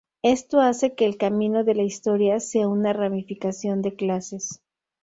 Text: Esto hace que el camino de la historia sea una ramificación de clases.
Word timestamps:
Esto 0.23 0.61
hace 0.61 0.95
que 0.95 1.05
el 1.05 1.15
camino 1.17 1.63
de 1.63 1.75
la 1.75 1.83
historia 1.83 2.39
sea 2.39 2.67
una 2.67 2.91
ramificación 2.91 3.83
de 3.83 3.95
clases. 3.95 4.63